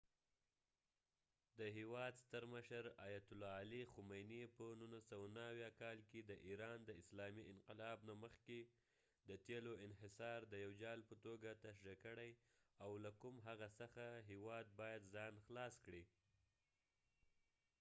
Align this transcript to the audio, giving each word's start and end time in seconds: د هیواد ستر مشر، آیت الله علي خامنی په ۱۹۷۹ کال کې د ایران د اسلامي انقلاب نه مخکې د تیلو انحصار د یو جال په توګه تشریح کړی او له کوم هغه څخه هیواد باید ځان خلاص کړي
د 1.59 1.61
هیواد 1.77 2.13
ستر 2.23 2.43
مشر، 2.53 2.83
آیت 3.07 3.27
الله 3.33 3.51
علي 3.61 3.81
خامنی 3.91 4.41
په 4.55 4.63
۱۹۷۹ 4.81 5.69
کال 5.81 5.99
کې 6.09 6.19
د 6.23 6.31
ایران 6.47 6.77
د 6.85 6.91
اسلامي 7.01 7.43
انقلاب 7.53 7.97
نه 8.09 8.13
مخکې 8.23 8.59
د 9.29 9.31
تیلو 9.45 9.73
انحصار 9.85 10.39
د 10.51 10.53
یو 10.65 10.71
جال 10.81 10.99
په 11.09 11.15
توګه 11.25 11.49
تشریح 11.65 11.97
کړی 12.05 12.31
او 12.83 12.91
له 13.03 13.11
کوم 13.21 13.35
هغه 13.47 13.67
څخه 13.79 14.03
هیواد 14.31 14.65
باید 14.81 15.03
ځان 15.15 15.33
خلاص 15.45 15.73
کړي 15.85 16.03